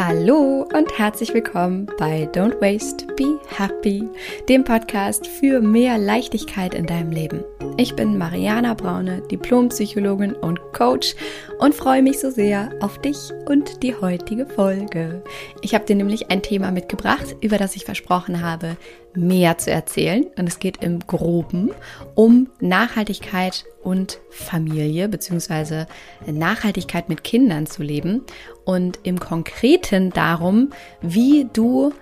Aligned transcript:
Hallo 0.00 0.64
und 0.72 0.96
herzlich 0.96 1.34
willkommen 1.34 1.88
bei 1.98 2.28
Don't 2.32 2.60
Waste, 2.60 3.04
Be 3.16 3.40
Happy, 3.48 4.08
dem 4.48 4.62
Podcast 4.62 5.26
für 5.26 5.60
mehr 5.60 5.98
Leichtigkeit 5.98 6.72
in 6.72 6.86
deinem 6.86 7.10
Leben. 7.10 7.42
Ich 7.78 7.96
bin 7.96 8.16
Mariana 8.16 8.74
Braune, 8.74 9.22
Diplompsychologin 9.22 10.34
und 10.34 10.60
Coach 10.78 11.16
und 11.58 11.74
freue 11.74 12.02
mich 12.02 12.20
so 12.20 12.30
sehr 12.30 12.70
auf 12.80 13.00
dich 13.00 13.16
und 13.46 13.82
die 13.82 13.96
heutige 13.96 14.46
Folge. 14.46 15.24
Ich 15.60 15.74
habe 15.74 15.84
dir 15.84 15.96
nämlich 15.96 16.30
ein 16.30 16.40
Thema 16.40 16.70
mitgebracht, 16.70 17.34
über 17.40 17.58
das 17.58 17.74
ich 17.74 17.84
versprochen 17.84 18.42
habe, 18.42 18.76
mehr 19.14 19.58
zu 19.58 19.72
erzählen. 19.72 20.24
Und 20.36 20.48
es 20.48 20.60
geht 20.60 20.82
im 20.82 21.00
Groben 21.00 21.72
um 22.14 22.48
Nachhaltigkeit 22.60 23.64
und 23.82 24.20
Familie, 24.30 25.08
beziehungsweise 25.08 25.88
Nachhaltigkeit 26.26 27.08
mit 27.08 27.24
Kindern 27.24 27.66
zu 27.66 27.82
leben. 27.82 28.22
Und 28.64 29.00
im 29.02 29.18
Konkreten 29.18 30.10
darum, 30.10 30.70
wie 31.00 31.48
du 31.52 31.92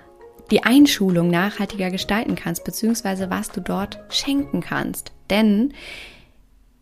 die 0.50 0.64
Einschulung 0.64 1.30
nachhaltiger 1.30 1.90
gestalten 1.90 2.34
kannst, 2.36 2.64
beziehungsweise 2.64 3.30
was 3.30 3.50
du 3.50 3.60
dort 3.60 3.98
schenken 4.10 4.60
kannst. 4.60 5.12
Denn 5.30 5.72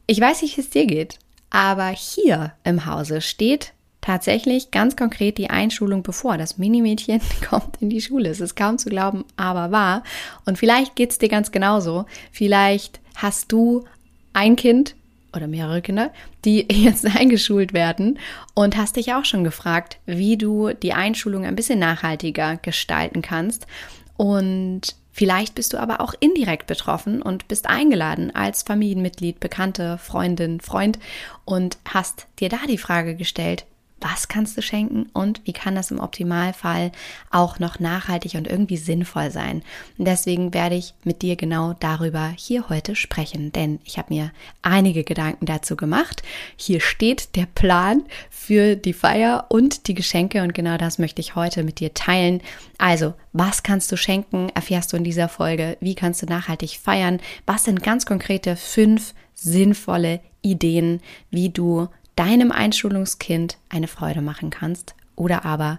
ich 0.07 0.21
weiß 0.21 0.43
nicht, 0.43 0.57
wie 0.57 0.61
es 0.61 0.71
dir 0.71 0.87
geht, 0.87 1.19
aber 1.55 1.91
hier 1.91 2.53
im 2.65 2.85
Hause 2.85 3.21
steht 3.21 3.75
tatsächlich 4.01 4.73
ganz 4.73 4.97
konkret 4.97 5.39
die 5.39 5.51
Einschulung 5.51 6.03
bevor. 6.03 6.37
Das 6.37 6.59
Minimädchen 6.59 7.21
kommt 7.49 7.81
in 7.81 7.91
die 7.91 8.01
Schule. 8.01 8.29
Es 8.29 8.41
ist 8.41 8.57
kaum 8.57 8.77
zu 8.77 8.89
glauben, 8.89 9.25
aber 9.37 9.71
wahr. 9.71 10.03
Und 10.47 10.59
vielleicht 10.59 10.97
geht 10.97 11.13
es 11.13 11.19
dir 11.19 11.29
ganz 11.29 11.53
genauso. 11.53 12.07
Vielleicht 12.33 12.99
hast 13.15 13.53
du 13.53 13.85
ein 14.33 14.57
Kind 14.57 14.97
oder 15.33 15.47
mehrere 15.47 15.81
Kinder, 15.81 16.11
die 16.45 16.67
jetzt 16.73 17.07
eingeschult 17.07 17.73
werden 17.73 18.19
und 18.55 18.77
hast 18.77 18.97
dich 18.97 19.15
auch 19.15 19.25
schon 19.25 19.45
gefragt, 19.45 19.99
wie 20.07 20.37
du 20.37 20.73
die 20.73 20.93
Einschulung 20.93 21.45
ein 21.45 21.55
bisschen 21.55 21.79
nachhaltiger 21.79 22.57
gestalten 22.57 23.23
kannst. 23.23 23.69
Und 24.17 24.97
Vielleicht 25.17 25.55
bist 25.55 25.73
du 25.73 25.79
aber 25.79 26.01
auch 26.01 26.13
indirekt 26.19 26.67
betroffen 26.67 27.23
und 27.23 27.47
bist 27.47 27.69
eingeladen 27.69 28.35
als 28.35 28.65
Familienmitglied, 28.65 29.39
Bekannte, 29.39 29.97
Freundin, 29.97 30.61
Freund 30.61 30.99
und 31.45 31.79
hast 31.89 32.27
dir 32.41 32.49
da 32.49 32.59
die 32.69 32.79
Frage 32.79 33.15
gestellt, 33.15 33.65
was 34.01 34.29
kannst 34.29 34.57
du 34.57 34.63
schenken 34.63 35.07
und 35.13 35.41
wie 35.45 35.53
kann 35.53 35.75
das 35.75 35.91
im 35.91 35.99
Optimalfall 35.99 36.93
auch 37.31 37.59
noch 37.59 37.81
nachhaltig 37.81 38.35
und 38.35 38.47
irgendwie 38.47 38.77
sinnvoll 38.77 39.31
sein. 39.31 39.63
Und 39.97 40.07
deswegen 40.07 40.53
werde 40.53 40.75
ich 40.75 40.95
mit 41.05 41.23
dir 41.23 41.37
genau 41.37 41.75
darüber 41.81 42.33
hier 42.37 42.69
heute 42.69 42.97
sprechen, 42.97 43.53
denn 43.53 43.81
ich 43.85 43.97
habe 43.97 44.13
mir 44.13 44.31
einige 44.63 45.05
Gedanken 45.05 45.47
dazu 45.47 45.77
gemacht. 45.77 46.23
Hier 46.57 46.81
steht 46.81 47.35
der 47.37 47.47
Plan 47.47 48.05
für 48.31 48.77
die 48.77 48.93
Feier 48.93 49.47
und 49.49 49.89
die 49.89 49.95
Geschenke 49.95 50.43
und 50.43 50.55
genau 50.55 50.77
das 50.77 50.99
möchte 50.99 51.21
ich 51.21 51.35
heute 51.35 51.63
mit 51.63 51.81
dir 51.81 51.95
teilen. 51.95 52.43
Also, 52.79 53.15
was 53.33 53.63
kannst 53.63 53.91
du 53.91 53.97
schenken, 53.97 54.51
erfährst 54.55 54.93
du 54.93 54.97
in 54.97 55.05
dieser 55.05 55.29
Folge, 55.29 55.77
wie 55.81 55.95
kannst 55.95 56.23
du 56.23 56.27
nachhaltig 56.27 56.79
feiern, 56.83 57.21
was 57.47 57.65
sind 57.65 57.83
ganz 57.83 58.05
konkrete 58.07 58.57
fünf 58.57 59.15
sinnvolle 59.35 60.21
Ideen, 60.43 61.01
wie 61.31 61.49
du 61.49 61.89
deinem 62.17 62.53
Einschulungskind 62.53 63.59
eine 63.69 63.89
Freude 63.89 64.23
machen 64.23 64.51
kannst 64.51 64.95
oder 65.17 65.45
aber 65.45 65.79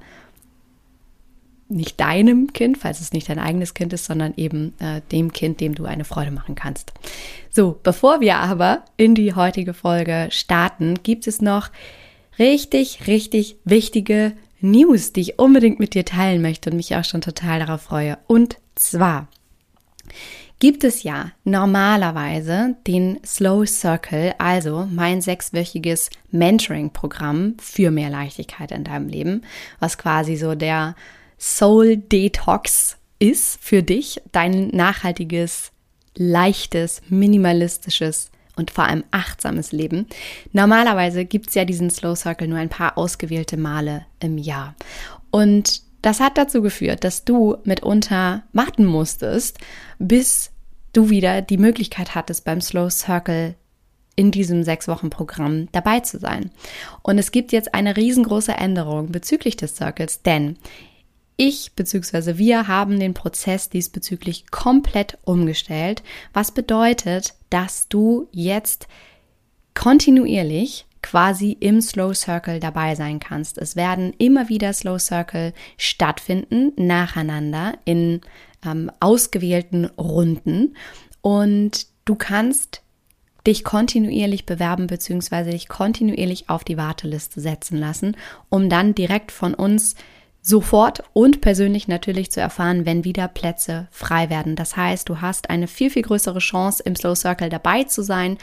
nicht 1.67 1.99
deinem 1.99 2.53
Kind, 2.53 2.77
falls 2.77 3.01
es 3.01 3.11
nicht 3.11 3.27
dein 3.27 3.39
eigenes 3.39 3.73
Kind 3.73 3.91
ist, 3.93 4.05
sondern 4.05 4.33
eben 4.37 4.73
äh, 4.79 5.01
dem 5.11 5.33
Kind, 5.33 5.59
dem 5.61 5.73
du 5.73 5.85
eine 5.85 6.05
Freude 6.05 6.31
machen 6.31 6.55
kannst. 6.55 6.93
So, 7.49 7.79
bevor 7.81 8.21
wir 8.21 8.37
aber 8.37 8.83
in 8.97 9.15
die 9.15 9.33
heutige 9.33 9.73
Folge 9.73 10.27
starten, 10.29 10.95
gibt 11.01 11.25
es 11.25 11.41
noch 11.41 11.69
richtig, 12.37 13.07
richtig 13.07 13.57
wichtige 13.65 14.33
News, 14.61 15.13
die 15.13 15.21
ich 15.21 15.39
unbedingt 15.39 15.79
mit 15.79 15.95
dir 15.95 16.05
teilen 16.05 16.41
möchte 16.41 16.69
und 16.69 16.77
mich 16.77 16.95
auch 16.95 17.03
schon 17.03 17.21
total 17.21 17.59
darauf 17.59 17.81
freue. 17.81 18.17
Und 18.27 18.57
zwar 18.75 19.27
gibt 20.65 20.83
es 20.83 21.03
ja 21.03 21.31
normalerweise 21.43 22.75
den 22.87 23.19
Slow 23.23 23.67
Circle, 23.67 24.33
also 24.39 24.87
mein 24.91 25.21
sechswöchiges 25.21 26.09
Mentoring-Programm 26.31 27.53
für 27.61 27.91
mehr 27.91 28.09
Leichtigkeit 28.09 28.71
in 28.71 28.83
deinem 28.83 29.07
Leben, 29.07 29.43
was 29.79 29.99
quasi 29.99 30.37
so 30.37 30.55
der 30.55 30.95
Soul 31.37 31.97
Detox 31.97 32.97
ist 33.19 33.59
für 33.61 33.83
dich, 33.83 34.19
dein 34.31 34.69
nachhaltiges, 34.69 35.71
leichtes, 36.15 37.03
minimalistisches 37.09 38.31
und 38.55 38.71
vor 38.71 38.85
allem 38.85 39.03
achtsames 39.11 39.71
Leben. 39.71 40.07
Normalerweise 40.51 41.25
gibt 41.25 41.49
es 41.49 41.53
ja 41.53 41.65
diesen 41.65 41.91
Slow 41.91 42.15
Circle 42.15 42.47
nur 42.47 42.57
ein 42.57 42.69
paar 42.69 42.97
ausgewählte 42.97 43.57
Male 43.57 44.07
im 44.19 44.39
Jahr. 44.39 44.73
Und 45.29 45.83
das 46.01 46.19
hat 46.19 46.39
dazu 46.39 46.63
geführt, 46.63 47.03
dass 47.03 47.23
du 47.23 47.57
mitunter 47.65 48.41
warten 48.51 48.85
musstest, 48.85 49.59
bis 49.99 50.51
du 50.97 51.09
wieder 51.09 51.41
die 51.41 51.57
Möglichkeit 51.57 52.15
hattest, 52.15 52.45
beim 52.45 52.61
Slow 52.61 52.89
Circle 52.89 53.55
in 54.15 54.31
diesem 54.31 54.63
sechs 54.63 54.87
Wochen 54.87 55.09
Programm 55.09 55.67
dabei 55.71 55.99
zu 55.99 56.19
sein. 56.19 56.51
Und 57.03 57.17
es 57.17 57.31
gibt 57.31 57.51
jetzt 57.51 57.73
eine 57.73 57.97
riesengroße 57.97 58.53
Änderung 58.53 59.11
bezüglich 59.11 59.57
des 59.57 59.75
Circles, 59.75 60.21
denn 60.21 60.57
ich 61.37 61.73
bzw. 61.73 62.37
wir 62.37 62.69
haben 62.69 62.99
den 62.99 63.13
Prozess 63.13 63.69
diesbezüglich 63.69 64.49
komplett 64.51 65.17
umgestellt, 65.25 66.01
was 66.31 66.51
bedeutet, 66.51 67.33
dass 67.49 67.89
du 67.89 68.29
jetzt 68.31 68.87
kontinuierlich 69.73 70.85
quasi 71.01 71.51
im 71.59 71.81
Slow 71.81 72.15
Circle 72.15 72.59
dabei 72.59 72.95
sein 72.95 73.19
kannst. 73.19 73.57
Es 73.57 73.75
werden 73.75 74.13
immer 74.17 74.49
wieder 74.49 74.71
Slow 74.71 74.97
Circle 74.97 75.53
stattfinden, 75.77 76.71
nacheinander 76.77 77.77
in 77.83 78.21
ähm, 78.65 78.91
ausgewählten 78.99 79.85
Runden 79.97 80.75
und 81.21 81.87
du 82.05 82.15
kannst 82.15 82.81
dich 83.47 83.63
kontinuierlich 83.63 84.45
bewerben 84.45 84.87
bzw. 84.87 85.51
dich 85.51 85.67
kontinuierlich 85.67 86.49
auf 86.49 86.63
die 86.63 86.77
Warteliste 86.77 87.41
setzen 87.41 87.77
lassen, 87.77 88.17
um 88.49 88.69
dann 88.69 88.95
direkt 88.95 89.31
von 89.31 89.53
uns 89.53 89.95
sofort 90.41 91.03
und 91.13 91.41
persönlich 91.41 91.87
natürlich 91.87 92.31
zu 92.31 92.39
erfahren, 92.39 92.85
wenn 92.85 93.03
wieder 93.03 93.27
Plätze 93.27 93.87
frei 93.89 94.29
werden. 94.29 94.55
Das 94.55 94.77
heißt, 94.77 95.09
du 95.09 95.19
hast 95.19 95.49
eine 95.49 95.67
viel, 95.67 95.89
viel 95.89 96.03
größere 96.03 96.37
Chance, 96.37 96.83
im 96.83 96.95
Slow 96.95 97.15
Circle 97.15 97.49
dabei 97.49 97.83
zu 97.85 98.03
sein 98.03 98.37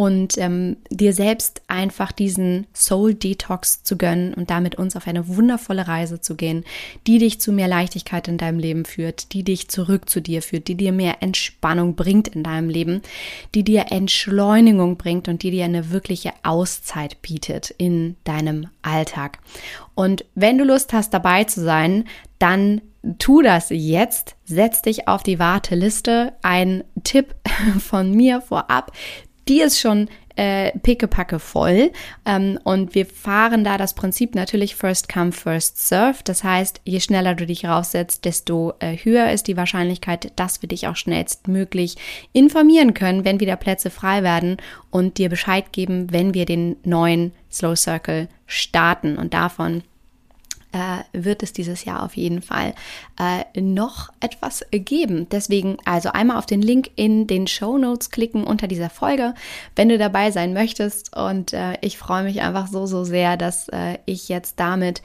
und 0.00 0.38
ähm, 0.38 0.78
dir 0.88 1.12
selbst 1.12 1.60
einfach 1.68 2.10
diesen 2.10 2.66
Soul 2.72 3.12
Detox 3.12 3.82
zu 3.82 3.98
gönnen 3.98 4.32
und 4.32 4.48
damit 4.48 4.76
uns 4.76 4.96
auf 4.96 5.06
eine 5.06 5.28
wundervolle 5.28 5.88
Reise 5.88 6.22
zu 6.22 6.36
gehen, 6.36 6.64
die 7.06 7.18
dich 7.18 7.38
zu 7.38 7.52
mehr 7.52 7.68
Leichtigkeit 7.68 8.26
in 8.26 8.38
deinem 8.38 8.58
Leben 8.58 8.86
führt, 8.86 9.34
die 9.34 9.42
dich 9.42 9.68
zurück 9.68 10.08
zu 10.08 10.22
dir 10.22 10.40
führt, 10.40 10.68
die 10.68 10.74
dir 10.74 10.92
mehr 10.92 11.22
Entspannung 11.22 11.96
bringt 11.96 12.28
in 12.28 12.42
deinem 12.42 12.70
Leben, 12.70 13.02
die 13.54 13.62
dir 13.62 13.88
Entschleunigung 13.90 14.96
bringt 14.96 15.28
und 15.28 15.42
die 15.42 15.50
dir 15.50 15.66
eine 15.66 15.90
wirkliche 15.90 16.32
Auszeit 16.44 17.20
bietet 17.20 17.68
in 17.76 18.16
deinem 18.24 18.68
Alltag. 18.80 19.38
Und 19.94 20.24
wenn 20.34 20.56
du 20.56 20.64
Lust 20.64 20.94
hast, 20.94 21.12
dabei 21.12 21.44
zu 21.44 21.62
sein, 21.62 22.04
dann 22.38 22.80
tu 23.18 23.42
das 23.42 23.68
jetzt, 23.68 24.36
setz 24.44 24.80
dich 24.80 25.08
auf 25.08 25.22
die 25.22 25.38
Warteliste. 25.38 26.32
Ein 26.40 26.84
Tipp 27.04 27.34
von 27.78 28.12
mir 28.12 28.40
vorab, 28.40 28.92
die 29.50 29.60
ist 29.60 29.80
schon 29.80 30.08
äh, 30.36 30.70
pickepacke 30.78 31.38
voll. 31.38 31.90
Ähm, 32.24 32.58
und 32.64 32.94
wir 32.94 33.04
fahren 33.04 33.64
da 33.64 33.76
das 33.76 33.94
Prinzip 33.94 34.34
natürlich 34.34 34.76
First 34.76 35.12
Come, 35.12 35.32
First 35.32 35.86
Serve. 35.86 36.18
Das 36.24 36.44
heißt, 36.44 36.80
je 36.84 37.00
schneller 37.00 37.34
du 37.34 37.44
dich 37.44 37.66
raussetzt, 37.66 38.24
desto 38.24 38.72
äh, 38.78 38.96
höher 38.96 39.30
ist 39.32 39.48
die 39.48 39.56
Wahrscheinlichkeit, 39.56 40.32
dass 40.36 40.62
wir 40.62 40.68
dich 40.68 40.86
auch 40.86 40.96
schnellstmöglich 40.96 41.96
informieren 42.32 42.94
können, 42.94 43.24
wenn 43.24 43.40
wieder 43.40 43.56
Plätze 43.56 43.90
frei 43.90 44.22
werden 44.22 44.56
und 44.90 45.18
dir 45.18 45.28
Bescheid 45.28 45.72
geben, 45.72 46.12
wenn 46.12 46.32
wir 46.32 46.46
den 46.46 46.76
neuen 46.84 47.32
Slow 47.50 47.76
Circle 47.76 48.28
starten. 48.46 49.18
Und 49.18 49.34
davon 49.34 49.82
äh, 50.72 51.02
wird 51.12 51.42
es 51.42 51.52
dieses 51.52 51.84
Jahr 51.84 52.02
auf 52.02 52.16
jeden 52.16 52.42
Fall 52.42 52.74
äh, 53.18 53.60
noch 53.60 54.10
etwas 54.20 54.64
geben. 54.70 55.28
Deswegen 55.30 55.76
also 55.84 56.10
einmal 56.10 56.36
auf 56.36 56.46
den 56.46 56.62
Link 56.62 56.90
in 56.96 57.26
den 57.26 57.46
Show 57.46 57.78
Notes 57.78 58.10
klicken 58.10 58.44
unter 58.44 58.68
dieser 58.68 58.90
Folge, 58.90 59.34
wenn 59.76 59.88
du 59.88 59.98
dabei 59.98 60.30
sein 60.30 60.52
möchtest. 60.52 61.16
Und 61.16 61.52
äh, 61.52 61.74
ich 61.80 61.98
freue 61.98 62.24
mich 62.24 62.40
einfach 62.42 62.68
so, 62.68 62.86
so 62.86 63.04
sehr, 63.04 63.36
dass 63.36 63.68
äh, 63.68 63.98
ich 64.06 64.28
jetzt 64.28 64.60
damit 64.60 65.02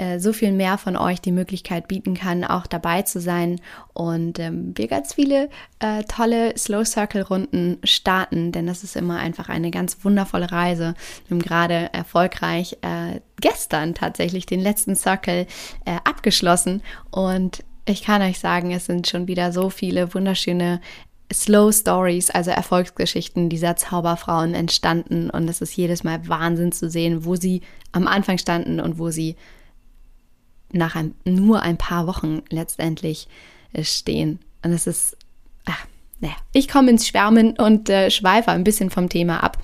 äh, 0.00 0.18
so 0.18 0.32
viel 0.32 0.50
mehr 0.50 0.78
von 0.78 0.96
euch 0.96 1.20
die 1.20 1.30
Möglichkeit 1.30 1.86
bieten 1.86 2.14
kann, 2.14 2.42
auch 2.42 2.66
dabei 2.66 3.02
zu 3.02 3.20
sein. 3.20 3.60
Und 3.92 4.38
ähm, 4.38 4.72
wir 4.74 4.88
ganz 4.88 5.12
viele 5.12 5.50
äh, 5.78 6.04
tolle 6.04 6.56
Slow 6.56 6.86
Circle 6.86 7.20
Runden 7.20 7.76
starten, 7.84 8.50
denn 8.50 8.66
das 8.66 8.82
ist 8.82 8.96
immer 8.96 9.18
einfach 9.18 9.50
eine 9.50 9.70
ganz 9.70 9.98
wundervolle 10.02 10.50
Reise. 10.50 10.94
Wir 11.28 11.34
haben 11.34 11.42
gerade 11.42 11.92
erfolgreich 11.92 12.78
äh, 12.80 13.20
gestern 13.42 13.94
tatsächlich 13.94 14.46
den 14.46 14.60
letzten 14.60 14.96
Circle 14.96 15.46
äh, 15.84 15.96
abgeschlossen. 16.04 16.80
Und 17.10 17.62
ich 17.84 18.02
kann 18.02 18.22
euch 18.22 18.38
sagen, 18.38 18.70
es 18.70 18.86
sind 18.86 19.06
schon 19.06 19.28
wieder 19.28 19.52
so 19.52 19.68
viele 19.68 20.14
wunderschöne 20.14 20.80
Slow 21.30 21.72
Stories, 21.72 22.30
also 22.30 22.50
Erfolgsgeschichten 22.50 23.50
dieser 23.50 23.76
Zauberfrauen 23.76 24.54
entstanden. 24.54 25.28
Und 25.28 25.46
es 25.46 25.60
ist 25.60 25.76
jedes 25.76 26.04
Mal 26.04 26.26
Wahnsinn 26.26 26.72
zu 26.72 26.88
sehen, 26.88 27.26
wo 27.26 27.36
sie 27.36 27.60
am 27.92 28.06
Anfang 28.06 28.38
standen 28.38 28.80
und 28.80 28.98
wo 28.98 29.10
sie 29.10 29.36
nach 30.72 30.96
ein, 30.96 31.14
nur 31.24 31.62
ein 31.62 31.76
paar 31.76 32.06
Wochen 32.06 32.42
letztendlich 32.48 33.28
äh, 33.72 33.84
stehen. 33.84 34.40
Und 34.64 34.72
es 34.72 34.86
ist, 34.86 35.16
ach, 35.64 35.86
naja, 36.20 36.34
ich 36.52 36.68
komme 36.68 36.90
ins 36.90 37.06
Schwärmen 37.06 37.56
und 37.56 37.88
äh, 37.88 38.10
schweife 38.10 38.50
ein 38.50 38.64
bisschen 38.64 38.90
vom 38.90 39.08
Thema 39.08 39.42
ab. 39.42 39.58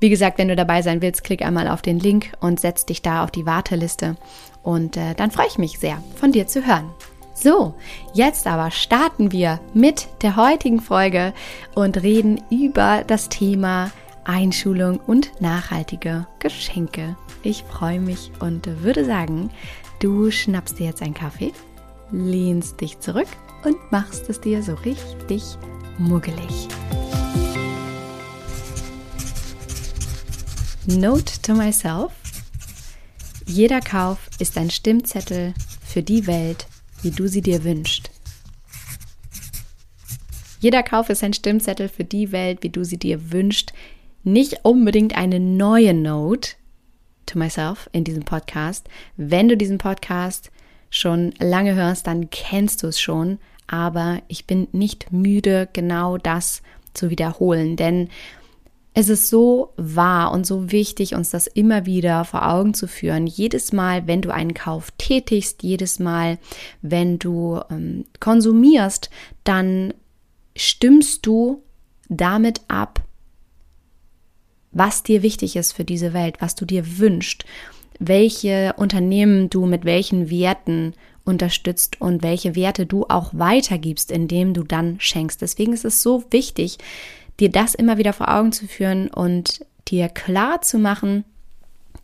Wie 0.00 0.10
gesagt, 0.10 0.38
wenn 0.38 0.48
du 0.48 0.56
dabei 0.56 0.82
sein 0.82 1.00
willst, 1.00 1.24
klick 1.24 1.42
einmal 1.42 1.68
auf 1.68 1.80
den 1.80 1.98
Link 1.98 2.32
und 2.40 2.60
setz 2.60 2.84
dich 2.84 3.00
da 3.00 3.24
auf 3.24 3.30
die 3.30 3.46
Warteliste. 3.46 4.16
Und 4.62 4.96
äh, 4.96 5.14
dann 5.14 5.30
freue 5.30 5.46
ich 5.46 5.58
mich 5.58 5.78
sehr, 5.78 6.02
von 6.16 6.32
dir 6.32 6.46
zu 6.46 6.66
hören. 6.66 6.90
So, 7.34 7.74
jetzt 8.12 8.46
aber 8.46 8.70
starten 8.70 9.32
wir 9.32 9.60
mit 9.72 10.08
der 10.22 10.36
heutigen 10.36 10.80
Folge 10.80 11.32
und 11.74 12.02
reden 12.02 12.40
über 12.50 13.02
das 13.06 13.28
Thema 13.28 13.90
Einschulung 14.24 15.00
und 15.06 15.40
nachhaltige 15.40 16.26
Geschenke. 16.38 17.16
Ich 17.42 17.64
freue 17.64 18.00
mich 18.00 18.30
und 18.40 18.82
würde 18.82 19.04
sagen, 19.04 19.50
du 20.04 20.30
schnappst 20.30 20.78
dir 20.78 20.86
jetzt 20.88 21.00
einen 21.00 21.14
Kaffee, 21.14 21.52
lehnst 22.12 22.78
dich 22.78 23.00
zurück 23.00 23.28
und 23.64 23.76
machst 23.90 24.28
es 24.28 24.38
dir 24.38 24.62
so 24.62 24.74
richtig 24.74 25.42
muggelig. 25.96 26.68
Note 30.86 31.40
to 31.40 31.54
myself. 31.54 32.12
Jeder 33.46 33.80
Kauf 33.80 34.28
ist 34.38 34.58
ein 34.58 34.68
Stimmzettel 34.68 35.54
für 35.82 36.02
die 36.02 36.26
Welt, 36.26 36.66
wie 37.00 37.10
du 37.10 37.26
sie 37.26 37.40
dir 37.40 37.64
wünschst. 37.64 38.10
Jeder 40.60 40.82
Kauf 40.82 41.08
ist 41.08 41.24
ein 41.24 41.32
Stimmzettel 41.32 41.88
für 41.88 42.04
die 42.04 42.30
Welt, 42.30 42.62
wie 42.62 42.68
du 42.70 42.84
sie 42.84 42.98
dir 42.98 43.32
wünschst, 43.32 43.72
nicht 44.22 44.64
unbedingt 44.64 45.16
eine 45.16 45.40
neue 45.40 45.94
Note 45.94 46.56
to 47.26 47.38
myself 47.38 47.88
in 47.92 48.04
diesem 48.04 48.24
Podcast. 48.24 48.88
Wenn 49.16 49.48
du 49.48 49.56
diesen 49.56 49.78
Podcast 49.78 50.50
schon 50.90 51.32
lange 51.38 51.74
hörst, 51.74 52.06
dann 52.06 52.30
kennst 52.30 52.82
du 52.82 52.88
es 52.88 53.00
schon, 53.00 53.38
aber 53.66 54.20
ich 54.28 54.46
bin 54.46 54.68
nicht 54.72 55.12
müde, 55.12 55.68
genau 55.72 56.18
das 56.18 56.62
zu 56.92 57.10
wiederholen, 57.10 57.76
denn 57.76 58.08
es 58.96 59.08
ist 59.08 59.28
so 59.28 59.72
wahr 59.76 60.30
und 60.30 60.46
so 60.46 60.70
wichtig, 60.70 61.16
uns 61.16 61.30
das 61.30 61.48
immer 61.48 61.84
wieder 61.84 62.24
vor 62.24 62.48
Augen 62.48 62.74
zu 62.74 62.86
führen. 62.86 63.26
Jedes 63.26 63.72
Mal, 63.72 64.06
wenn 64.06 64.22
du 64.22 64.32
einen 64.32 64.54
Kauf 64.54 64.92
tätigst, 64.98 65.64
jedes 65.64 65.98
Mal, 65.98 66.38
wenn 66.80 67.18
du 67.18 67.60
ähm, 67.70 68.04
konsumierst, 68.20 69.10
dann 69.42 69.92
stimmst 70.54 71.26
du 71.26 71.64
damit 72.08 72.60
ab, 72.68 73.03
was 74.74 75.02
dir 75.02 75.22
wichtig 75.22 75.56
ist 75.56 75.72
für 75.72 75.84
diese 75.84 76.12
Welt, 76.12 76.36
was 76.40 76.54
du 76.54 76.64
dir 76.64 76.98
wünschst, 76.98 77.44
welche 77.98 78.74
Unternehmen 78.76 79.48
du 79.50 79.66
mit 79.66 79.84
welchen 79.84 80.30
Werten 80.30 80.94
unterstützt 81.24 82.00
und 82.00 82.22
welche 82.22 82.54
Werte 82.54 82.84
du 82.84 83.06
auch 83.08 83.30
weitergibst, 83.32 84.10
indem 84.10 84.52
du 84.52 84.62
dann 84.62 84.96
schenkst. 84.98 85.40
Deswegen 85.40 85.72
ist 85.72 85.84
es 85.84 86.02
so 86.02 86.24
wichtig, 86.30 86.78
dir 87.40 87.50
das 87.50 87.74
immer 87.74 87.98
wieder 87.98 88.12
vor 88.12 88.32
Augen 88.34 88.52
zu 88.52 88.66
führen 88.66 89.08
und 89.08 89.64
dir 89.88 90.08
klar 90.08 90.60
zu 90.60 90.78
machen, 90.78 91.24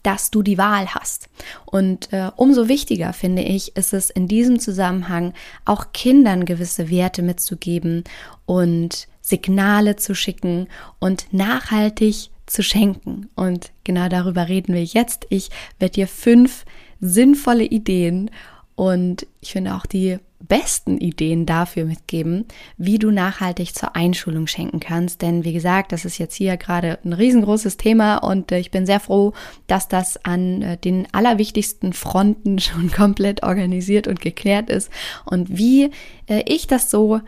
dass 0.03 0.31
du 0.31 0.43
die 0.43 0.57
Wahl 0.57 0.87
hast. 0.95 1.29
Und 1.67 2.13
äh, 2.13 2.31
umso 2.37 2.69
wichtiger 2.69 3.13
finde 3.13 3.43
ich, 3.43 3.77
ist 3.77 3.93
es 3.93 4.09
in 4.09 4.29
diesem 4.29 4.59
Zusammenhang 4.59 5.35
auch 5.67 5.93
Kindern 5.93 6.47
gewisse 6.47 6.91
Werte 6.91 7.23
mitzugeben 7.23 8.05
und 8.47 9.09
Signale 9.21 9.97
zu 9.97 10.15
schicken 10.15 10.69
und 10.99 11.27
nachhaltig 11.33 12.31
zu 12.51 12.63
schenken. 12.63 13.29
Und 13.37 13.71
genau 13.85 14.09
darüber 14.09 14.49
reden 14.49 14.75
wir 14.75 14.85
jetzt. 14.85 15.27
Ich 15.31 15.51
werde 15.79 15.95
dir 15.95 16.09
fünf 16.09 16.65
sinnvolle 17.01 17.65
Ideen 17.65 18.31
und 18.75 19.27
ich 19.41 19.53
finde 19.53 19.75
auch 19.75 19.87
die 19.87 20.19
besten 20.41 20.99
Ideen 20.99 21.45
dafür 21.45 21.85
mitgeben, 21.85 22.47
wie 22.79 22.99
du 22.99 23.11
nachhaltig 23.11 23.75
zur 23.75 23.95
Einschulung 23.95 24.47
schenken 24.47 24.81
kannst. 24.81 25.21
Denn 25.23 25.45
wie 25.45 25.53
gesagt, 25.53 25.93
das 25.93 26.05
ist 26.05 26.19
jetzt 26.19 26.35
hier 26.35 26.57
gerade 26.57 26.99
ein 27.05 27.13
riesengroßes 27.13 27.77
Thema 27.77 28.17
und 28.17 28.51
äh, 28.51 28.59
ich 28.59 28.71
bin 28.71 28.87
sehr 28.87 29.01
froh, 29.01 29.35
dass 29.67 29.89
das 29.89 30.25
an 30.25 30.63
äh, 30.63 30.77
den 30.79 31.07
allerwichtigsten 31.13 31.93
Fronten 31.93 32.59
schon 32.59 32.91
komplett 32.91 33.43
organisiert 33.43 34.09
und 34.09 34.21
geklärt 34.21 34.71
ist. 34.71 34.91
Und 35.25 35.57
wie 35.57 35.91
äh, 36.27 36.43
ich 36.47 36.67
das 36.67 36.91
so 36.91 37.21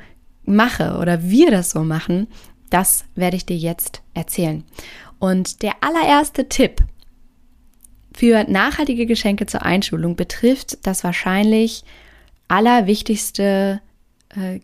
mache 0.44 0.96
oder 0.98 1.22
wir 1.22 1.50
das 1.50 1.70
so 1.70 1.84
machen, 1.84 2.28
das 2.70 3.04
werde 3.14 3.36
ich 3.36 3.44
dir 3.44 3.56
jetzt 3.56 4.02
erzählen. 4.14 4.64
Und 5.22 5.62
der 5.62 5.74
allererste 5.84 6.48
Tipp 6.48 6.82
für 8.12 8.42
nachhaltige 8.42 9.06
Geschenke 9.06 9.46
zur 9.46 9.62
Einschulung 9.62 10.16
betrifft 10.16 10.84
das 10.84 11.04
wahrscheinlich 11.04 11.84
allerwichtigste 12.48 13.80
äh, 14.30 14.58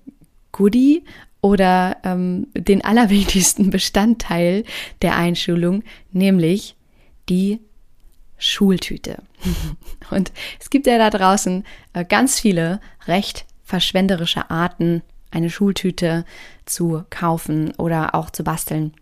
Goodie 0.51 1.05
oder 1.43 1.99
ähm, 2.03 2.49
den 2.55 2.85
allerwichtigsten 2.85 3.71
Bestandteil 3.71 4.65
der 5.01 5.17
Einschulung, 5.17 5.85
nämlich 6.11 6.75
die 7.29 7.61
Schultüte. 8.37 9.23
Und 10.11 10.33
es 10.59 10.71
gibt 10.71 10.89
ja 10.89 10.99
da 10.99 11.11
draußen 11.11 11.63
äh, 11.93 12.05
ganz 12.05 12.41
viele 12.41 12.81
recht 13.07 13.47
verschwenderische 13.63 14.51
Arten, 14.51 15.03
eine 15.31 15.51
Schultüte 15.51 16.25
zu 16.67 17.05
kaufen 17.11 17.73
oder 17.77 18.17
auch 18.17 18.31
zu 18.31 18.43
basteln 18.43 18.93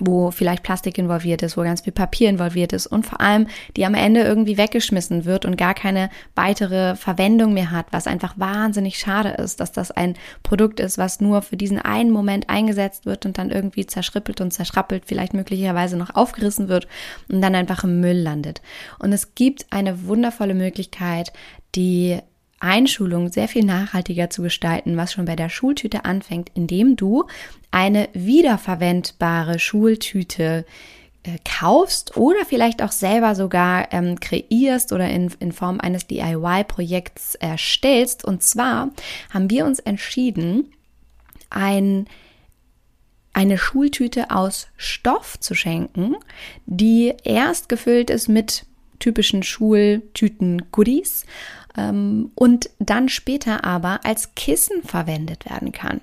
wo 0.00 0.30
vielleicht 0.30 0.62
Plastik 0.62 0.98
involviert 0.98 1.42
ist, 1.42 1.56
wo 1.56 1.62
ganz 1.62 1.82
viel 1.82 1.92
Papier 1.92 2.30
involviert 2.30 2.72
ist 2.72 2.86
und 2.86 3.06
vor 3.06 3.20
allem 3.20 3.46
die 3.76 3.84
am 3.84 3.94
Ende 3.94 4.22
irgendwie 4.22 4.58
weggeschmissen 4.58 5.24
wird 5.24 5.44
und 5.44 5.56
gar 5.56 5.74
keine 5.74 6.10
weitere 6.34 6.96
Verwendung 6.96 7.54
mehr 7.54 7.70
hat, 7.70 7.86
was 7.90 8.06
einfach 8.06 8.38
wahnsinnig 8.38 8.98
schade 8.98 9.30
ist, 9.30 9.60
dass 9.60 9.72
das 9.72 9.90
ein 9.90 10.14
Produkt 10.42 10.80
ist, 10.80 10.98
was 10.98 11.20
nur 11.20 11.42
für 11.42 11.56
diesen 11.56 11.78
einen 11.78 12.10
Moment 12.10 12.48
eingesetzt 12.48 13.06
wird 13.06 13.26
und 13.26 13.38
dann 13.38 13.50
irgendwie 13.50 13.86
zerschrippelt 13.86 14.40
und 14.40 14.52
zerschrappelt, 14.52 15.04
vielleicht 15.06 15.34
möglicherweise 15.34 15.96
noch 15.96 16.14
aufgerissen 16.14 16.68
wird 16.68 16.88
und 17.30 17.40
dann 17.40 17.54
einfach 17.54 17.84
im 17.84 18.00
Müll 18.00 18.18
landet. 18.18 18.62
Und 18.98 19.12
es 19.12 19.34
gibt 19.34 19.66
eine 19.70 20.06
wundervolle 20.06 20.54
Möglichkeit, 20.54 21.32
die 21.74 22.18
Einschulung 22.60 23.30
sehr 23.30 23.48
viel 23.48 23.64
nachhaltiger 23.64 24.30
zu 24.30 24.42
gestalten, 24.42 24.96
was 24.96 25.12
schon 25.12 25.24
bei 25.24 25.36
der 25.36 25.48
Schultüte 25.48 26.04
anfängt, 26.04 26.50
indem 26.54 26.96
du 26.96 27.24
eine 27.70 28.08
wiederverwendbare 28.12 29.58
Schultüte 29.58 30.64
äh, 31.22 31.38
kaufst 31.44 32.16
oder 32.16 32.44
vielleicht 32.46 32.82
auch 32.82 32.92
selber 32.92 33.34
sogar 33.34 33.92
ähm, 33.92 34.18
kreierst 34.18 34.92
oder 34.92 35.08
in, 35.08 35.32
in 35.40 35.52
Form 35.52 35.80
eines 35.80 36.06
DIY-Projekts 36.06 37.34
erstellst. 37.36 38.24
Und 38.24 38.42
zwar 38.42 38.90
haben 39.32 39.50
wir 39.50 39.64
uns 39.64 39.78
entschieden, 39.78 40.72
ein 41.50 42.06
eine 43.34 43.56
Schultüte 43.56 44.32
aus 44.32 44.66
Stoff 44.76 45.38
zu 45.38 45.54
schenken, 45.54 46.16
die 46.66 47.14
erst 47.22 47.68
gefüllt 47.68 48.10
ist 48.10 48.28
mit 48.28 48.66
typischen 48.98 49.44
Schultüten-Goodies 49.44 51.24
ähm, 51.76 52.30
und 52.34 52.70
dann 52.78 53.08
später 53.08 53.64
aber 53.64 54.00
als 54.04 54.34
Kissen 54.34 54.82
verwendet 54.82 55.48
werden 55.48 55.72
kann, 55.72 56.00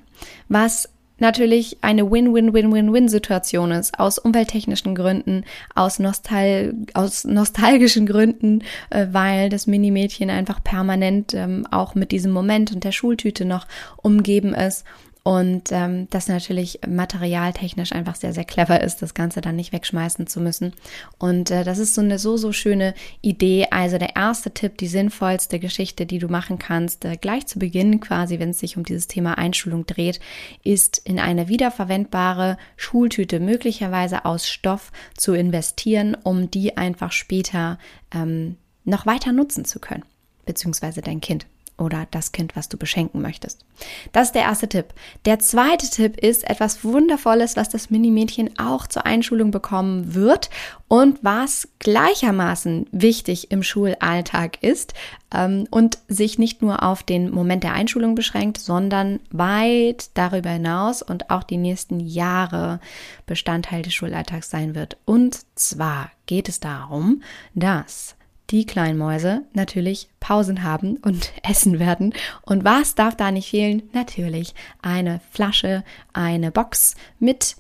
was 0.48 0.90
natürlich 1.18 1.78
eine 1.82 2.12
Win-Win-Win-Win-Win-Situation 2.12 3.72
ist, 3.72 4.00
aus 4.00 4.20
umwelttechnischen 4.20 4.96
Gründen, 4.96 5.46
aus, 5.74 6.00
Nostal 6.00 6.74
aus 6.94 7.24
nostalgischen 7.24 8.06
Gründen, 8.06 8.64
äh, 8.90 9.08
weil 9.12 9.50
das 9.50 9.68
Minimädchen 9.68 10.30
einfach 10.30 10.64
permanent 10.64 11.34
ähm, 11.34 11.66
auch 11.72 11.96
mit 11.96 12.12
diesem 12.12 12.32
Moment 12.32 12.74
und 12.74 12.84
der 12.84 12.92
Schultüte 12.92 13.46
noch 13.46 13.66
umgeben 13.98 14.54
ist 14.54 14.84
und 15.28 15.72
ähm, 15.72 16.08
das 16.12 16.28
natürlich 16.28 16.82
materialtechnisch 16.88 17.94
einfach 17.94 18.14
sehr, 18.14 18.32
sehr 18.32 18.46
clever 18.46 18.82
ist, 18.82 19.02
das 19.02 19.16
Ganze 19.16 19.42
dann 19.42 19.56
nicht 19.56 19.74
wegschmeißen 19.74 20.28
zu 20.28 20.40
müssen. 20.40 20.74
Und 21.18 21.50
äh, 21.50 21.64
das 21.64 21.80
ist 21.80 21.96
so 21.96 22.02
eine 22.02 22.20
so, 22.20 22.38
so 22.38 22.52
schöne 22.52 22.94
Idee. 23.22 23.66
Also 23.72 23.98
der 23.98 24.16
erste 24.16 24.52
Tipp, 24.52 24.78
die 24.78 24.86
sinnvollste 24.86 25.58
Geschichte, 25.58 26.06
die 26.06 26.20
du 26.20 26.28
machen 26.28 26.60
kannst, 26.60 27.06
äh, 27.06 27.18
gleich 27.18 27.48
zu 27.48 27.58
Beginn 27.58 28.02
quasi, 28.02 28.38
wenn 28.38 28.52
es 28.52 28.60
sich 28.60 28.78
um 28.78 28.84
dieses 28.84 29.08
Thema 29.08 29.36
Einschulung 29.40 29.88
dreht, 29.88 30.20
ist 30.64 31.00
in 31.00 31.20
eine 31.20 31.48
wiederverwendbare 31.48 32.60
Schultüte, 32.78 33.40
möglicherweise 33.40 34.26
aus 34.26 34.48
Stoff, 34.48 34.92
zu 35.18 35.34
investieren, 35.34 36.16
um 36.22 36.52
die 36.52 36.78
einfach 36.78 37.12
später 37.12 37.80
ähm, 38.14 38.58
noch 38.84 39.08
weiter 39.08 39.32
nutzen 39.32 39.66
zu 39.66 39.80
können, 39.80 40.06
beziehungsweise 40.46 41.02
dein 41.02 41.20
Kind 41.20 41.48
oder 41.78 42.08
das 42.12 42.32
Kind, 42.32 42.56
was 42.56 42.70
du 42.70 42.78
beschenken 42.78 43.22
möchtest. 43.22 43.66
Das 44.12 44.28
ist 44.28 44.36
der 44.36 44.44
erste 44.44 44.70
Tipp. 44.70 44.94
Der 45.26 45.40
zweite 45.40 45.90
Tipp 45.90 46.18
ist 46.18 46.50
etwas 46.50 46.84
Wundervolles, 46.84 47.58
was 47.58 47.70
das 47.70 47.90
Minimädchen 47.90 48.58
auch 48.58 48.88
zur 48.88 49.06
Einschulung 49.06 49.52
bekommen 49.52 50.14
wird 50.14 50.50
und 50.88 51.24
was 51.24 51.68
gleichermaßen 51.80 52.88
wichtig 52.92 53.52
im 53.52 53.64
Schulalltag 53.64 54.64
ist 54.64 54.94
ähm, 55.34 55.68
und 55.70 56.00
sich 56.08 56.40
nicht 56.40 56.62
nur 56.62 56.84
auf 56.84 57.04
den 57.04 57.30
Moment 57.30 57.64
der 57.64 57.74
Einschulung 57.74 58.16
beschränkt, 58.16 58.58
sondern 58.58 59.20
weit 59.32 60.10
darüber 60.14 60.52
hinaus 60.52 61.02
und 61.02 61.30
auch 61.30 61.44
die 61.44 61.58
nächsten 61.58 62.00
Jahre 62.00 62.80
Bestandteil 63.26 63.82
des 63.82 63.94
Schulalltags 63.94 64.50
sein 64.50 64.76
wird. 64.76 64.98
Und 65.06 65.40
zwar 65.56 66.12
geht 66.26 66.48
es 66.48 66.60
darum, 66.60 67.22
dass 67.54 68.16
die 68.50 68.66
Kleinmäuse 68.66 69.44
natürlich 69.54 70.10
Pausen 70.20 70.64
haben 70.64 70.98
und 70.98 71.34
essen 71.44 71.80
werden. 71.80 72.14
Und 72.44 72.64
was 72.64 72.96
darf 72.96 73.16
da 73.16 73.32
nicht 73.32 73.50
fehlen? 73.50 73.84
Natürlich 73.94 74.54
eine 74.82 75.22
Flasche, 75.32 75.84
eine 76.14 76.52
Box 76.52 76.96
mit 77.20 77.56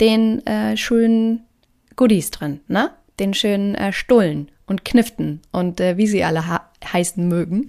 den 0.00 0.44
äh, 0.46 0.76
schönen 0.76 1.44
Goodies 1.96 2.30
drin, 2.30 2.60
ne? 2.68 2.90
Den 3.18 3.34
schönen 3.34 3.74
äh, 3.74 3.92
Stullen 3.92 4.50
und 4.66 4.84
Kniften 4.84 5.42
und 5.52 5.80
äh, 5.80 5.98
wie 5.98 6.06
sie 6.06 6.24
alle 6.24 6.42
heißen 6.82 7.28
mögen. 7.28 7.68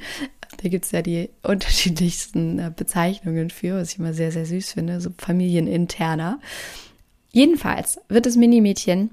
Da 0.61 0.69
gibt 0.69 0.85
es 0.85 0.91
ja 0.91 1.01
die 1.01 1.29
unterschiedlichsten 1.43 2.59
äh, 2.59 2.71
Bezeichnungen 2.73 3.49
für, 3.49 3.75
was 3.75 3.91
ich 3.93 3.99
immer 3.99 4.13
sehr, 4.13 4.31
sehr 4.31 4.45
süß 4.45 4.73
finde, 4.73 5.01
so 5.01 5.09
familieninterner. 5.17 6.39
Jedenfalls 7.31 7.99
wird 8.07 8.25
das 8.25 8.35
Minimädchen 8.37 9.11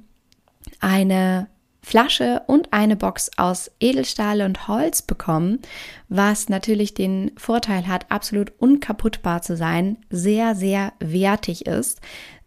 eine 0.81 1.49
Flasche 1.81 2.43
und 2.47 2.73
eine 2.73 2.97
Box 2.97 3.31
aus 3.37 3.71
Edelstahl 3.81 4.43
und 4.43 4.69
Holz 4.69 5.03
bekommen, 5.03 5.61
was 6.09 6.49
natürlich 6.49 6.95
den 6.95 7.33
Vorteil 7.37 7.87
hat, 7.87 8.11
absolut 8.11 8.53
unkaputtbar 8.59 9.43
zu 9.43 9.57
sein, 9.57 9.99
sehr, 10.11 10.55
sehr 10.55 10.93
wertig 11.01 11.67
ist, 11.67 12.01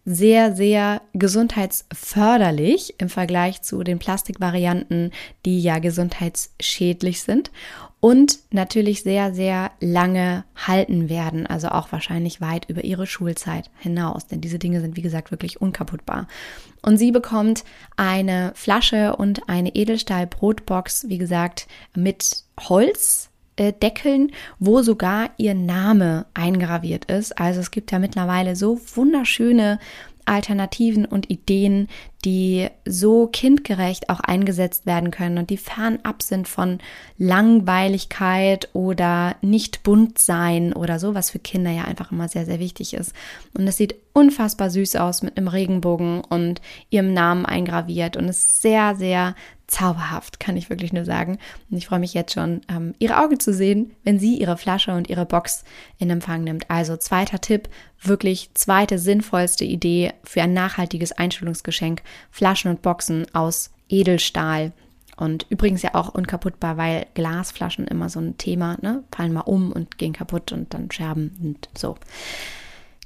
sehr, 0.05 0.55
sehr 0.55 1.01
gesundheitsförderlich 1.13 2.95
im 2.97 3.09
Vergleich 3.09 3.61
zu 3.61 3.83
den 3.83 3.99
Plastikvarianten, 3.99 5.11
die 5.45 5.61
ja 5.61 5.79
gesundheitsschädlich 5.79 7.21
sind 7.21 7.51
und 7.99 8.39
natürlich 8.49 9.03
sehr, 9.03 9.33
sehr 9.33 9.71
lange 9.79 10.43
halten 10.55 11.07
werden, 11.07 11.45
also 11.45 11.69
auch 11.69 11.91
wahrscheinlich 11.91 12.41
weit 12.41 12.67
über 12.67 12.83
ihre 12.83 13.05
Schulzeit 13.05 13.69
hinaus, 13.77 14.25
denn 14.25 14.41
diese 14.41 14.57
Dinge 14.57 14.81
sind, 14.81 14.97
wie 14.97 15.03
gesagt, 15.03 15.29
wirklich 15.29 15.61
unkaputtbar. 15.61 16.27
Und 16.81 16.97
sie 16.97 17.11
bekommt 17.11 17.63
eine 17.95 18.53
Flasche 18.55 19.15
und 19.15 19.47
eine 19.47 19.75
Edelstahl-Brotbox, 19.75 21.09
wie 21.09 21.19
gesagt, 21.19 21.67
mit 21.95 22.43
Holzdeckeln, 23.59 24.31
wo 24.59 24.81
sogar 24.81 25.29
ihr 25.37 25.53
Name 25.53 26.25
eingraviert 26.33 27.05
ist. 27.05 27.37
Also 27.39 27.59
es 27.59 27.71
gibt 27.71 27.91
ja 27.91 27.99
mittlerweile 27.99 28.55
so 28.55 28.79
wunderschöne 28.95 29.79
Alternativen 30.25 31.05
und 31.05 31.29
Ideen, 31.29 31.87
die 32.25 32.67
so 32.85 33.27
kindgerecht 33.27 34.09
auch 34.09 34.19
eingesetzt 34.19 34.85
werden 34.85 35.11
können 35.11 35.37
und 35.37 35.49
die 35.49 35.57
fernab 35.57 36.21
sind 36.21 36.47
von 36.47 36.79
Langweiligkeit 37.17 38.69
oder 38.73 39.35
nicht 39.41 39.83
bunt 39.83 40.19
sein 40.19 40.73
oder 40.73 40.99
so, 40.99 41.15
was 41.15 41.31
für 41.31 41.39
Kinder 41.39 41.71
ja 41.71 41.85
einfach 41.85 42.11
immer 42.11 42.27
sehr, 42.27 42.45
sehr 42.45 42.59
wichtig 42.59 42.93
ist. 42.93 43.13
Und 43.53 43.67
es 43.67 43.77
sieht 43.77 43.95
unfassbar 44.13 44.69
süß 44.69 44.97
aus 44.97 45.23
mit 45.23 45.37
einem 45.37 45.47
Regenbogen 45.47 46.21
und 46.21 46.61
ihrem 46.89 47.13
Namen 47.13 47.45
eingraviert 47.45 48.17
und 48.17 48.29
ist 48.29 48.61
sehr, 48.61 48.95
sehr 48.95 49.35
zauberhaft, 49.71 50.39
kann 50.39 50.57
ich 50.57 50.69
wirklich 50.69 50.91
nur 50.91 51.05
sagen. 51.05 51.37
Und 51.69 51.77
ich 51.77 51.87
freue 51.87 51.99
mich 51.99 52.13
jetzt 52.13 52.33
schon, 52.33 52.61
ähm, 52.69 52.93
ihre 52.99 53.23
Augen 53.23 53.39
zu 53.39 53.53
sehen, 53.53 53.93
wenn 54.03 54.19
sie 54.19 54.35
ihre 54.35 54.57
Flasche 54.57 54.93
und 54.93 55.09
ihre 55.09 55.25
Box 55.25 55.63
in 55.97 56.09
Empfang 56.09 56.43
nimmt. 56.43 56.69
Also 56.69 56.97
zweiter 56.97 57.39
Tipp, 57.39 57.69
wirklich 58.01 58.51
zweite 58.53 58.99
sinnvollste 58.99 59.63
Idee 59.63 60.11
für 60.23 60.41
ein 60.41 60.53
nachhaltiges 60.53 61.13
Einstellungsgeschenk. 61.13 62.01
Flaschen 62.29 62.71
und 62.71 62.81
Boxen 62.81 63.25
aus 63.33 63.71
Edelstahl. 63.89 64.71
Und 65.17 65.45
übrigens 65.49 65.83
ja 65.83 65.93
auch 65.93 66.09
unkaputtbar, 66.09 66.77
weil 66.77 67.05
Glasflaschen 67.13 67.85
immer 67.87 68.09
so 68.09 68.19
ein 68.19 68.37
Thema, 68.37 68.77
ne? 68.81 69.03
Fallen 69.15 69.33
mal 69.33 69.41
um 69.41 69.71
und 69.71 69.97
gehen 69.97 70.13
kaputt 70.13 70.51
und 70.51 70.73
dann 70.73 70.89
Scherben 70.89 71.37
und 71.43 71.69
so. 71.77 71.95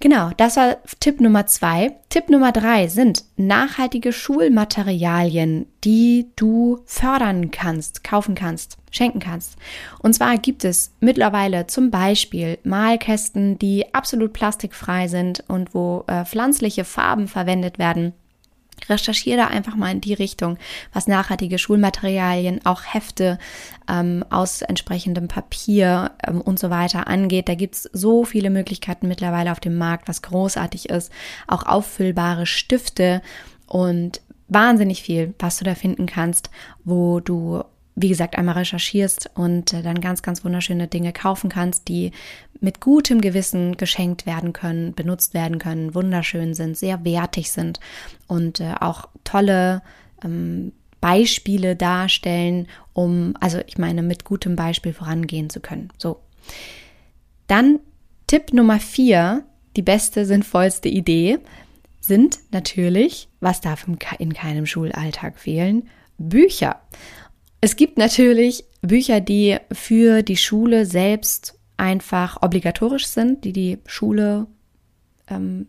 Genau, 0.01 0.29
das 0.37 0.57
war 0.57 0.77
Tipp 0.99 1.21
Nummer 1.21 1.45
zwei. 1.47 1.95
Tipp 2.09 2.29
Nummer 2.29 2.51
drei 2.51 2.87
sind 2.87 3.23
nachhaltige 3.37 4.11
Schulmaterialien, 4.11 5.67
die 5.83 6.31
du 6.35 6.79
fördern 6.85 7.49
kannst, 7.49 8.03
kaufen 8.03 8.35
kannst, 8.35 8.77
schenken 8.91 9.19
kannst. 9.19 9.55
Und 9.99 10.13
zwar 10.13 10.37
gibt 10.37 10.65
es 10.65 10.93
mittlerweile 10.99 11.67
zum 11.67 11.91
Beispiel 11.91 12.59
Malkästen, 12.63 13.57
die 13.57 13.93
absolut 13.93 14.33
plastikfrei 14.33 15.07
sind 15.07 15.43
und 15.47 15.73
wo 15.73 16.03
äh, 16.07 16.25
pflanzliche 16.25 16.83
Farben 16.83 17.27
verwendet 17.27 17.79
werden 17.79 18.13
recherchiere 18.89 19.37
da 19.37 19.47
einfach 19.47 19.75
mal 19.75 19.91
in 19.91 20.01
die 20.01 20.13
Richtung, 20.13 20.57
was 20.93 21.07
nachhaltige 21.07 21.57
Schulmaterialien, 21.57 22.65
auch 22.65 22.81
Hefte 22.85 23.39
ähm, 23.89 24.23
aus 24.29 24.61
entsprechendem 24.61 25.27
Papier 25.27 26.11
ähm, 26.25 26.41
und 26.41 26.59
so 26.59 26.69
weiter 26.69 27.07
angeht. 27.07 27.49
Da 27.49 27.55
gibt's 27.55 27.89
so 27.93 28.25
viele 28.25 28.49
Möglichkeiten 28.49 29.07
mittlerweile 29.07 29.51
auf 29.51 29.59
dem 29.59 29.77
Markt, 29.77 30.07
was 30.07 30.21
großartig 30.21 30.89
ist. 30.89 31.11
Auch 31.47 31.65
auffüllbare 31.65 32.45
Stifte 32.45 33.21
und 33.67 34.21
wahnsinnig 34.47 35.01
viel, 35.01 35.33
was 35.39 35.57
du 35.57 35.63
da 35.63 35.75
finden 35.75 36.05
kannst, 36.05 36.49
wo 36.83 37.19
du 37.19 37.63
wie 37.95 38.09
gesagt, 38.09 38.37
einmal 38.37 38.55
recherchierst 38.55 39.31
und 39.35 39.73
äh, 39.73 39.81
dann 39.81 40.01
ganz, 40.01 40.21
ganz 40.21 40.43
wunderschöne 40.43 40.87
Dinge 40.87 41.13
kaufen 41.13 41.49
kannst, 41.49 41.87
die 41.87 42.11
mit 42.59 42.81
gutem 42.81 43.21
Gewissen 43.21 43.77
geschenkt 43.77 44.25
werden 44.25 44.53
können, 44.53 44.93
benutzt 44.93 45.33
werden 45.33 45.59
können, 45.59 45.95
wunderschön 45.95 46.53
sind, 46.53 46.77
sehr 46.77 47.05
wertig 47.05 47.51
sind 47.51 47.79
und 48.27 48.59
äh, 48.59 48.73
auch 48.79 49.07
tolle 49.23 49.81
ähm, 50.23 50.73
Beispiele 50.99 51.75
darstellen, 51.75 52.67
um, 52.93 53.35
also 53.39 53.59
ich 53.67 53.77
meine, 53.77 54.01
mit 54.01 54.25
gutem 54.25 54.55
Beispiel 54.55 54.93
vorangehen 54.93 55.49
zu 55.49 55.59
können. 55.59 55.89
So. 55.97 56.19
Dann 57.47 57.79
Tipp 58.27 58.53
Nummer 58.53 58.79
vier, 58.79 59.45
die 59.75 59.83
beste, 59.83 60.25
sinnvollste 60.25 60.89
Idee, 60.89 61.37
sind 62.01 62.39
natürlich, 62.51 63.29
was 63.39 63.61
darf 63.61 63.87
in 64.19 64.33
keinem 64.33 64.65
Schulalltag 64.65 65.37
fehlen, 65.37 65.89
Bücher. 66.17 66.81
Es 67.65 67.75
gibt 67.75 67.97
natürlich 67.97 68.63
Bücher, 68.83 69.21
die 69.21 69.57
für 69.71 70.21
die 70.21 70.37
Schule 70.37 70.85
selbst 70.85 71.57
einfach 71.77 72.43
obligatorisch 72.43 73.07
sind, 73.07 73.43
die 73.43 73.53
die 73.53 73.79
Schule 73.87 74.45
ähm, 75.27 75.65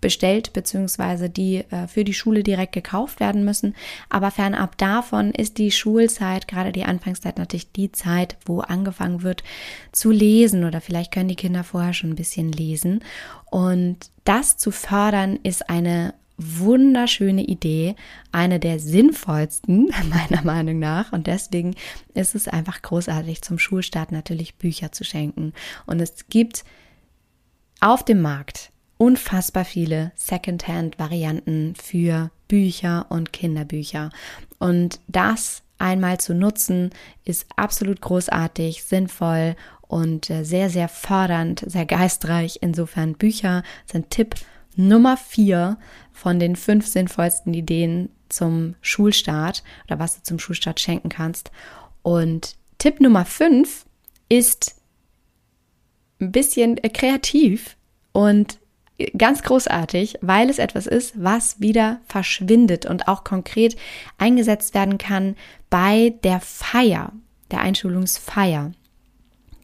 bestellt, 0.00 0.54
beziehungsweise 0.54 1.28
die 1.28 1.66
äh, 1.70 1.86
für 1.86 2.04
die 2.04 2.14
Schule 2.14 2.42
direkt 2.42 2.72
gekauft 2.72 3.20
werden 3.20 3.44
müssen. 3.44 3.74
Aber 4.08 4.30
fernab 4.30 4.78
davon 4.78 5.32
ist 5.32 5.58
die 5.58 5.70
Schulzeit, 5.70 6.48
gerade 6.48 6.72
die 6.72 6.84
Anfangszeit 6.84 7.36
natürlich 7.36 7.72
die 7.72 7.92
Zeit, 7.92 8.38
wo 8.46 8.60
angefangen 8.60 9.22
wird 9.22 9.44
zu 9.92 10.10
lesen 10.10 10.64
oder 10.64 10.80
vielleicht 10.80 11.12
können 11.12 11.28
die 11.28 11.36
Kinder 11.36 11.62
vorher 11.62 11.92
schon 11.92 12.08
ein 12.08 12.16
bisschen 12.16 12.52
lesen. 12.52 13.04
Und 13.50 13.98
das 14.24 14.56
zu 14.56 14.70
fördern 14.70 15.38
ist 15.42 15.68
eine 15.68 16.14
wunderschöne 16.38 17.42
Idee, 17.42 17.96
eine 18.32 18.60
der 18.60 18.78
sinnvollsten 18.78 19.90
meiner 20.08 20.42
Meinung 20.42 20.78
nach. 20.78 21.12
Und 21.12 21.26
deswegen 21.26 21.74
ist 22.14 22.34
es 22.34 22.48
einfach 22.48 22.80
großartig, 22.80 23.42
zum 23.42 23.58
Schulstart 23.58 24.12
natürlich 24.12 24.54
Bücher 24.54 24.92
zu 24.92 25.04
schenken. 25.04 25.52
Und 25.86 26.00
es 26.00 26.28
gibt 26.28 26.64
auf 27.80 28.04
dem 28.04 28.22
Markt 28.22 28.70
unfassbar 28.96 29.64
viele 29.64 30.12
Secondhand-Varianten 30.16 31.74
für 31.74 32.30
Bücher 32.48 33.06
und 33.10 33.32
Kinderbücher. 33.32 34.10
Und 34.58 35.00
das 35.06 35.62
einmal 35.78 36.18
zu 36.18 36.34
nutzen, 36.34 36.90
ist 37.24 37.46
absolut 37.56 38.00
großartig, 38.00 38.82
sinnvoll 38.82 39.54
und 39.86 40.28
äh, 40.30 40.44
sehr, 40.44 40.70
sehr 40.70 40.88
fördernd, 40.88 41.64
sehr 41.66 41.86
geistreich. 41.86 42.58
Insofern 42.60 43.14
Bücher 43.14 43.62
sind 43.86 44.10
Tipp 44.10 44.34
Nummer 44.78 45.16
vier 45.16 45.76
von 46.12 46.38
den 46.38 46.54
fünf 46.54 46.86
sinnvollsten 46.86 47.52
Ideen 47.52 48.10
zum 48.28 48.76
Schulstart 48.80 49.64
oder 49.86 49.98
was 49.98 50.16
du 50.16 50.22
zum 50.22 50.38
Schulstart 50.38 50.78
schenken 50.78 51.08
kannst. 51.08 51.50
Und 52.02 52.56
Tipp 52.78 53.00
Nummer 53.00 53.24
fünf 53.24 53.86
ist 54.28 54.76
ein 56.20 56.30
bisschen 56.30 56.76
kreativ 56.76 57.76
und 58.12 58.60
ganz 59.16 59.42
großartig, 59.42 60.18
weil 60.20 60.48
es 60.48 60.58
etwas 60.58 60.86
ist, 60.86 61.22
was 61.22 61.60
wieder 61.60 62.00
verschwindet 62.06 62.86
und 62.86 63.08
auch 63.08 63.24
konkret 63.24 63.76
eingesetzt 64.16 64.74
werden 64.74 64.98
kann 64.98 65.36
bei 65.70 66.14
der 66.22 66.40
Feier, 66.40 67.12
der 67.50 67.60
Einschulungsfeier. 67.60 68.72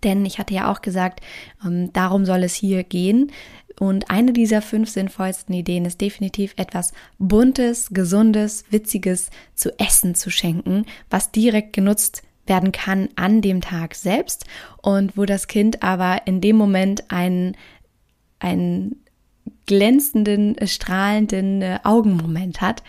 Denn 0.05 0.25
ich 0.27 0.39
hatte 0.39 0.55
ja 0.55 0.71
auch 0.71 0.83
gesagt, 0.83 1.21
ähm, 1.65 1.93
darum 1.93 2.27
soll 2.27 2.43
es 2.43 2.55
hier 2.55 2.85
gehen. 2.85 3.33
Und 3.79 4.11
eine 4.11 4.33
dieser 4.33 4.63
fünf 4.63 4.89
sinnvollsten 4.89 5.55
Ideen 5.55 5.85
ist 5.85 6.01
definitiv 6.01 6.55
etwas 6.57 6.93
Buntes, 7.19 7.89
Gesundes, 7.91 8.65
Witziges 8.71 9.31
zu 9.55 9.79
essen 9.79 10.15
zu 10.15 10.31
schenken, 10.31 10.87
was 11.11 11.33
direkt 11.33 11.73
genutzt 11.73 12.23
werden 12.47 12.73
kann 12.73 13.09
an 13.17 13.41
dem 13.41 13.61
Tag 13.61 13.95
selbst 13.95 14.45
und 14.83 15.17
wo 15.17 15.25
das 15.25 15.49
Kind 15.49 15.83
aber 15.83 16.27
in 16.27 16.41
dem 16.41 16.57
Moment 16.57 17.11
einen, 17.11 17.57
einen 18.39 18.97
glänzenden, 19.67 20.57
strahlenden 20.67 21.63
äh, 21.63 21.79
Augenmoment 21.85 22.61
hat 22.61 22.83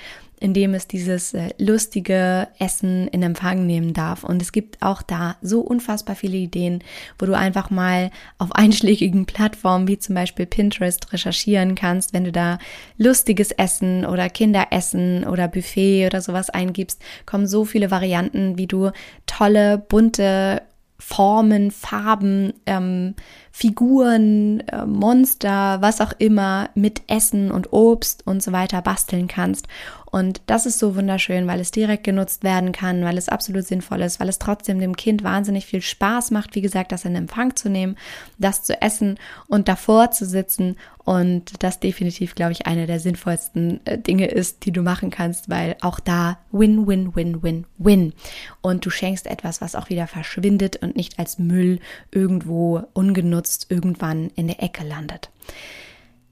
in 0.46 0.54
dem 0.54 0.75
es 0.75 0.88
dieses 0.88 1.34
äh, 1.34 1.50
lustige 1.58 2.48
Essen 2.60 3.08
in 3.08 3.24
Empfang 3.24 3.66
nehmen 3.66 3.94
darf. 3.94 4.24
Und 4.24 4.44
es 4.44 4.52
gibt 4.52 4.80
auch 4.80 5.02
da 5.02 5.38
so 5.42 5.62
unfassbar 5.62 6.16
viele 6.16 6.38
Ideen, 6.38 6.84
wo 7.18 7.25
du 7.25 7.36
einfach 7.36 7.72
mal 7.72 8.12
auf 8.38 8.52
einschlägigen 8.56 9.25
Plattformen 9.25 9.88
wie 9.88 9.98
zum 9.98 10.14
Beispiel 10.14 10.46
Pinterest 10.46 11.12
recherchieren 11.12 11.74
kannst, 11.74 12.14
wenn 12.14 12.25
du 12.25 12.32
da 12.32 12.60
lustiges 13.00 13.50
Essen 13.54 14.06
oder 14.06 14.30
Kinderessen 14.30 15.25
oder 15.25 15.48
Buffet 15.48 16.06
oder 16.06 16.22
sowas 16.22 16.52
eingibst, 16.52 17.02
kommen 17.25 17.48
so 17.48 17.66
viele 17.66 17.90
Varianten, 17.90 18.56
wie 18.56 18.68
du 18.68 18.92
tolle, 19.25 19.80
bunte 19.80 20.62
Formen, 21.00 21.72
Farben, 21.72 22.54
ähm, 22.68 23.16
Figuren, 23.58 24.60
äh, 24.68 24.86
Monster, 24.86 25.78
was 25.82 26.02
auch 26.02 26.12
immer 26.18 26.70
mit 26.76 27.04
Essen 27.08 27.52
und 27.52 27.72
Obst 27.72 28.28
und 28.28 28.44
so 28.44 28.52
weiter 28.52 28.82
basteln 28.82 29.30
kannst. 29.30 29.70
Und 30.16 30.42
das 30.46 30.66
ist 30.66 30.80
so 30.80 30.96
wunderschön, 30.96 31.46
weil 31.46 31.60
es 31.60 31.72
direkt 31.72 32.06
genutzt 32.06 32.46
werden 32.46 32.72
kann, 32.72 33.04
weil 33.04 33.18
es 33.18 33.28
absolut 33.28 33.66
sinnvoll 33.66 34.02
ist, 34.02 34.22
weil 34.22 34.30
es 34.30 34.40
trotzdem 34.40 34.80
dem 34.80 34.96
Kind 34.96 35.24
wahnsinnig 35.24 35.66
viel 35.66 35.82
Spaß 35.82 36.32
macht, 36.32 36.56
wie 36.56 36.62
gesagt, 36.62 36.94
das 36.94 37.04
in 37.04 37.16
Empfang 37.16 37.56
zu 37.58 37.70
nehmen, 37.70 37.98
das 38.38 38.64
zu 38.64 38.82
essen 38.82 39.18
und 39.48 39.68
davor 39.68 40.12
zu 40.12 40.26
sitzen. 40.26 40.78
Und 41.04 41.62
das 41.64 41.80
definitiv, 41.80 42.34
glaube 42.34 42.54
ich, 42.54 42.66
eine 42.66 42.88
der 42.88 43.00
sinnvollsten 43.00 43.86
äh, 43.86 43.98
Dinge 43.98 44.28
ist, 44.28 44.66
die 44.66 44.72
du 44.72 44.82
machen 44.82 45.12
kannst, 45.12 45.50
weil 45.50 45.76
auch 45.82 46.00
da 46.00 46.40
win, 46.52 46.88
win, 46.88 47.16
win, 47.16 47.44
win, 47.44 47.66
win. 47.78 48.14
Und 48.62 48.86
du 48.86 48.90
schenkst 48.90 49.28
etwas, 49.28 49.62
was 49.62 49.76
auch 49.76 49.90
wieder 49.90 50.08
verschwindet 50.08 50.78
und 50.78 50.96
nicht 50.96 51.20
als 51.20 51.38
Müll 51.38 51.80
irgendwo 52.12 52.84
ungenutzt 52.94 53.45
irgendwann 53.70 54.30
in 54.36 54.48
der 54.48 54.62
Ecke 54.62 54.84
landet. 54.84 55.30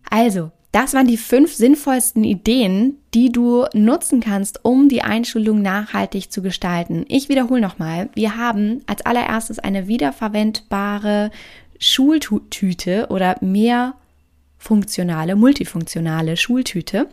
Also, 0.10 0.52
das 0.74 0.96
waren 0.96 1.08
die 1.08 1.18
fünf 1.18 1.54
sinnvollsten 1.54 2.24
Ideen, 2.24 2.98
die 3.14 3.32
du 3.32 3.66
nutzen 3.74 4.22
kannst, 4.22 4.66
um 4.66 4.90
die 4.90 5.04
Einschulung 5.04 5.62
nachhaltig 5.62 6.32
zu 6.32 6.42
gestalten. 6.42 7.06
Ich 7.10 7.30
wiederhole 7.30 7.62
nochmal, 7.62 8.10
wir 8.16 8.38
haben 8.38 8.82
als 8.88 9.06
allererstes 9.06 9.60
eine 9.60 9.88
wiederverwendbare 9.88 11.30
Schultüte 11.78 13.08
oder 13.12 13.36
mehr 13.42 13.94
funktionale, 14.58 15.36
multifunktionale 15.36 16.38
Schultüte. 16.38 17.08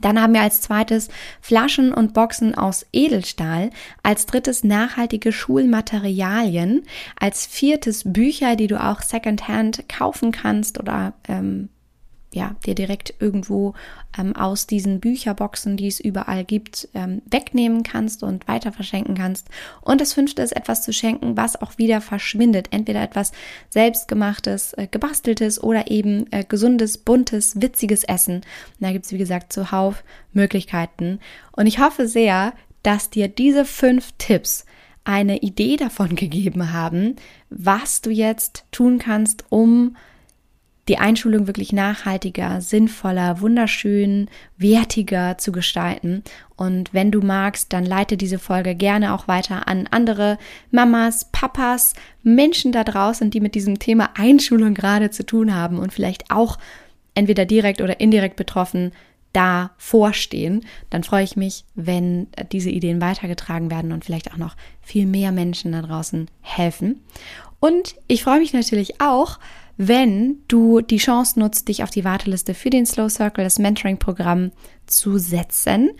Dann 0.00 0.20
haben 0.20 0.34
wir 0.34 0.42
als 0.42 0.60
zweites 0.60 1.08
Flaschen 1.40 1.92
und 1.92 2.14
Boxen 2.14 2.54
aus 2.54 2.86
Edelstahl, 2.92 3.70
als 4.02 4.26
drittes 4.26 4.64
nachhaltige 4.64 5.32
Schulmaterialien, 5.32 6.82
als 7.18 7.46
viertes 7.46 8.02
Bücher, 8.04 8.56
die 8.56 8.66
du 8.66 8.82
auch 8.82 9.02
secondhand 9.02 9.88
kaufen 9.88 10.32
kannst 10.32 10.78
oder 10.78 11.14
ähm, 11.28 11.68
ja, 12.32 12.54
dir 12.66 12.74
direkt 12.74 13.14
irgendwo 13.18 13.74
ähm, 14.18 14.36
aus 14.36 14.66
diesen 14.66 15.00
Bücherboxen, 15.00 15.76
die 15.76 15.86
es 15.86 16.00
überall 16.00 16.44
gibt, 16.44 16.88
ähm, 16.94 17.22
wegnehmen 17.30 17.82
kannst 17.82 18.22
und 18.22 18.46
weiter 18.46 18.72
verschenken 18.72 19.14
kannst. 19.14 19.48
Und 19.80 20.00
das 20.00 20.12
fünfte 20.12 20.42
ist 20.42 20.54
etwas 20.54 20.82
zu 20.82 20.92
schenken, 20.92 21.36
was 21.36 21.60
auch 21.60 21.78
wieder 21.78 22.00
verschwindet. 22.00 22.68
Entweder 22.72 23.02
etwas 23.02 23.32
selbstgemachtes, 23.70 24.74
äh, 24.74 24.86
gebasteltes 24.90 25.62
oder 25.62 25.90
eben 25.90 26.30
äh, 26.30 26.44
gesundes, 26.44 26.98
buntes, 26.98 27.60
witziges 27.60 28.04
Essen. 28.04 28.36
Und 28.36 28.44
da 28.80 28.92
gibt 28.92 29.06
es, 29.06 29.12
wie 29.12 29.18
gesagt, 29.18 29.52
zuhauf 29.52 30.04
Möglichkeiten. 30.32 31.20
Und 31.52 31.66
ich 31.66 31.78
hoffe 31.78 32.06
sehr, 32.06 32.52
dass 32.82 33.10
dir 33.10 33.28
diese 33.28 33.64
fünf 33.64 34.12
Tipps 34.18 34.66
eine 35.04 35.38
Idee 35.38 35.76
davon 35.76 36.14
gegeben 36.16 36.72
haben, 36.72 37.16
was 37.48 38.02
du 38.02 38.10
jetzt 38.10 38.64
tun 38.72 38.98
kannst, 38.98 39.44
um 39.48 39.96
die 40.88 40.98
Einschulung 40.98 41.46
wirklich 41.46 41.72
nachhaltiger, 41.72 42.60
sinnvoller, 42.60 43.40
wunderschön, 43.40 44.28
wertiger 44.56 45.36
zu 45.36 45.50
gestalten. 45.50 46.22
Und 46.54 46.94
wenn 46.94 47.10
du 47.10 47.20
magst, 47.20 47.72
dann 47.72 47.84
leite 47.84 48.16
diese 48.16 48.38
Folge 48.38 48.74
gerne 48.74 49.12
auch 49.12 49.26
weiter 49.26 49.66
an 49.66 49.88
andere 49.90 50.38
Mamas, 50.70 51.30
Papas, 51.32 51.94
Menschen 52.22 52.72
da 52.72 52.84
draußen, 52.84 53.30
die 53.30 53.40
mit 53.40 53.54
diesem 53.54 53.78
Thema 53.78 54.10
Einschulung 54.14 54.74
gerade 54.74 55.10
zu 55.10 55.26
tun 55.26 55.54
haben 55.54 55.78
und 55.78 55.92
vielleicht 55.92 56.30
auch 56.30 56.58
entweder 57.14 57.46
direkt 57.46 57.80
oder 57.80 57.98
indirekt 57.98 58.36
betroffen 58.36 58.92
da 59.32 59.72
vorstehen, 59.76 60.64
dann 60.88 61.04
freue 61.04 61.24
ich 61.24 61.36
mich, 61.36 61.64
wenn 61.74 62.28
diese 62.52 62.70
Ideen 62.70 63.02
weitergetragen 63.02 63.70
werden 63.70 63.92
und 63.92 64.04
vielleicht 64.04 64.32
auch 64.32 64.38
noch 64.38 64.56
viel 64.80 65.04
mehr 65.04 65.30
Menschen 65.30 65.72
da 65.72 65.82
draußen 65.82 66.28
helfen. 66.40 67.02
Und 67.60 67.96
ich 68.06 68.22
freue 68.24 68.38
mich 68.38 68.54
natürlich 68.54 69.00
auch, 69.00 69.38
wenn 69.76 70.38
du 70.48 70.80
die 70.80 70.96
Chance 70.96 71.38
nutzt, 71.38 71.68
dich 71.68 71.82
auf 71.82 71.90
die 71.90 72.04
Warteliste 72.04 72.54
für 72.54 72.70
den 72.70 72.86
Slow 72.86 73.08
Circle, 73.08 73.44
das 73.44 73.58
Mentoring-Programm 73.58 74.52
zu 74.86 75.18
setzen. 75.18 75.90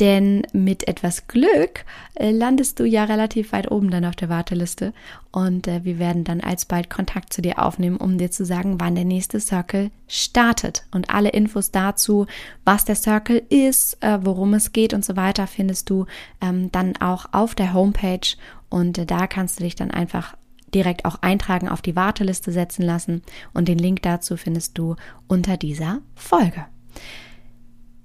Denn 0.00 0.42
mit 0.52 0.88
etwas 0.88 1.28
Glück 1.28 1.84
äh, 2.14 2.32
landest 2.32 2.80
du 2.80 2.84
ja 2.84 3.04
relativ 3.04 3.52
weit 3.52 3.70
oben 3.70 3.92
dann 3.92 4.04
auf 4.04 4.16
der 4.16 4.28
Warteliste 4.28 4.92
und 5.30 5.68
äh, 5.68 5.84
wir 5.84 6.00
werden 6.00 6.24
dann 6.24 6.40
alsbald 6.40 6.90
Kontakt 6.90 7.32
zu 7.32 7.42
dir 7.42 7.60
aufnehmen, 7.60 7.98
um 7.98 8.18
dir 8.18 8.28
zu 8.28 8.44
sagen, 8.44 8.80
wann 8.80 8.96
der 8.96 9.04
nächste 9.04 9.38
Circle 9.38 9.92
startet. 10.08 10.84
Und 10.90 11.10
alle 11.10 11.28
Infos 11.28 11.70
dazu, 11.70 12.26
was 12.64 12.84
der 12.84 12.96
Circle 12.96 13.42
ist, 13.50 14.02
äh, 14.02 14.18
worum 14.22 14.54
es 14.54 14.72
geht 14.72 14.94
und 14.94 15.04
so 15.04 15.14
weiter, 15.14 15.46
findest 15.46 15.88
du 15.90 16.06
ähm, 16.40 16.72
dann 16.72 16.96
auch 16.96 17.26
auf 17.30 17.54
der 17.54 17.72
Homepage 17.72 18.36
und 18.70 19.08
da 19.08 19.28
kannst 19.28 19.60
du 19.60 19.64
dich 19.64 19.76
dann 19.76 19.92
einfach 19.92 20.34
direkt 20.74 21.04
auch 21.04 21.16
eintragen, 21.22 21.68
auf 21.68 21.82
die 21.82 21.96
Warteliste 21.96 22.52
setzen 22.52 22.82
lassen 22.82 23.22
und 23.52 23.68
den 23.68 23.78
Link 23.78 24.02
dazu 24.02 24.36
findest 24.36 24.76
du 24.78 24.96
unter 25.28 25.56
dieser 25.56 26.00
Folge. 26.14 26.66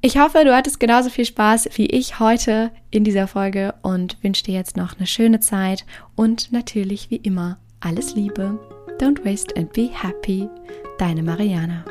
Ich 0.02 0.18
hoffe, 0.18 0.46
du 0.46 0.56
hattest 0.56 0.80
genauso 0.80 1.10
viel 1.10 1.26
Spaß 1.26 1.72
wie 1.76 1.88
ich 1.88 2.20
heute 2.20 2.72
in 2.90 3.04
dieser 3.04 3.28
Folge 3.28 3.76
und 3.82 4.18
wünsche 4.24 4.44
dir 4.46 4.54
jetzt 4.54 4.78
noch 4.78 4.98
eine 4.98 5.08
schöne 5.08 5.42
Zeit 5.42 5.86
und 6.16 6.54
natürlich 6.54 7.10
wie 7.10 7.18
immer 7.18 7.58
alles 7.82 8.16
Liebe. 8.16 8.58
Don't 9.00 9.26
waste 9.26 9.56
and 9.58 9.72
be 9.74 9.90
happy. 9.92 10.48
Deine 10.98 11.24
Mariana. 11.24 11.84